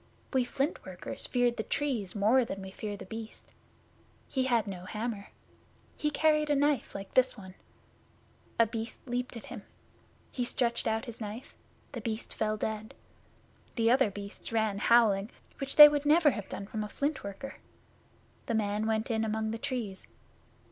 [0.33, 3.53] We Flint workers fear the Trees more than we fear The Beast.
[4.27, 5.27] He had no hammer.
[5.95, 7.53] He carried a knife like this one.
[8.57, 9.61] A Beast leaped at him.
[10.31, 11.53] He stretched out his knife.
[11.91, 12.95] The Beast fell dead.
[13.75, 15.29] The other Beasts ran away howling,
[15.59, 17.57] which they would never have done from a Flint worker.
[18.47, 20.07] The man went in among the Trees.